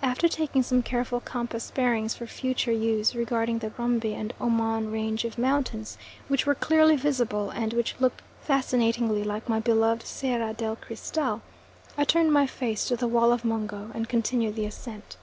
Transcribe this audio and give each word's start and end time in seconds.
After 0.00 0.26
taking 0.26 0.62
some 0.62 0.82
careful 0.82 1.20
compass 1.20 1.70
bearings 1.70 2.14
for 2.14 2.26
future 2.26 2.72
use 2.72 3.14
regarding 3.14 3.58
the 3.58 3.68
Rumby 3.68 4.14
and 4.14 4.32
Omon 4.40 4.90
range 4.90 5.26
of 5.26 5.36
mountains, 5.36 5.98
which 6.28 6.46
were 6.46 6.54
clearly 6.54 6.96
visible 6.96 7.50
and 7.50 7.74
which 7.74 7.94
look 8.00 8.22
fascinatingly 8.40 9.22
like 9.22 9.50
my 9.50 9.60
beloved 9.60 10.04
Sierra 10.06 10.54
del 10.54 10.76
Cristal, 10.76 11.42
I 11.98 12.04
turned 12.04 12.32
my 12.32 12.46
face 12.46 12.86
to 12.88 12.96
the 12.96 13.06
wall 13.06 13.34
of 13.34 13.44
Mungo, 13.44 13.90
and 13.92 14.08
continued 14.08 14.56
the 14.56 14.64
ascent. 14.64 15.18